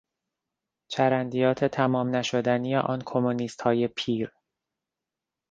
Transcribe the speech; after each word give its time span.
چرندیات 0.91 1.65
تمام 1.65 2.15
نشدنی 2.15 2.75
آن 2.75 3.01
کمونیستهای 3.05 3.87
پیر 3.87 4.31